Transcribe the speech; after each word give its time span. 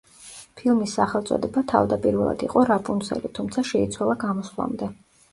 ფილმის 0.59 0.93
სახელწოდება 0.99 1.61
თავდაპირველად 1.71 2.45
იყო 2.47 2.63
„რაპუნცელი“, 2.69 3.31
თუმცა 3.41 3.65
შეიცვალა 3.73 4.17
გამოსვლამდე. 4.25 4.89